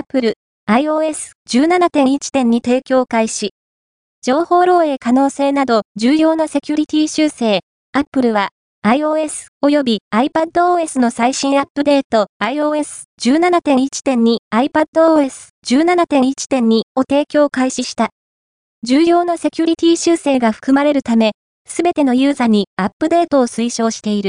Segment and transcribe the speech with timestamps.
[0.00, 0.32] Apple
[0.66, 3.50] iOS 17.1.2提供開始。
[4.22, 7.60] 情報漏洩可能性など重要なセキュリティ修正。
[7.92, 8.48] Apple は
[8.82, 18.08] iOS 及び iPadOS の最新アップデート iOS 17.1.2 iPadOS 17.1.2を提供開始した。
[18.82, 21.32] 重要なセキュリティ修正が含まれるため、
[21.68, 24.28] すべてのユーザーにアップデートを推奨している。